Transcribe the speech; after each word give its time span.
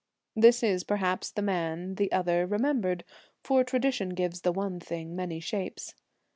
This 0.35 0.63
is 0.63 0.83
perhaps 0.83 1.29
the 1.29 1.43
man 1.43 1.93
the 1.93 2.11
other 2.11 2.47
remembered, 2.47 3.03
for 3.43 3.63
tradition 3.63 4.15
gives 4.15 4.41
the 4.41 4.51
one 4.51 4.79
thing 4.79 5.15
many 5.15 5.39
shapes. 5.39 5.93